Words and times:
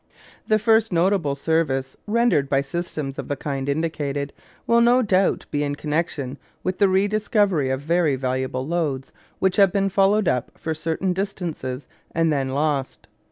The 0.47 0.57
first 0.57 0.91
notable 0.91 1.35
service 1.35 1.95
rendered 2.07 2.49
by 2.49 2.63
systems 2.63 3.19
of 3.19 3.27
the 3.27 3.35
kind 3.35 3.69
indicated 3.69 4.33
will 4.65 4.81
no 4.81 5.03
doubt 5.03 5.45
be 5.51 5.63
in 5.63 5.75
connection 5.75 6.39
with 6.63 6.79
the 6.79 6.89
rediscovery 6.89 7.69
of 7.69 7.81
very 7.81 8.15
valuable 8.15 8.65
lodes 8.65 9.11
which 9.37 9.57
have 9.57 9.71
been 9.71 9.89
followed 9.89 10.27
up 10.27 10.53
for 10.57 10.73
certain 10.73 11.13
distances 11.13 11.87
and 12.15 12.33
then 12.33 12.49
lost. 12.49 13.09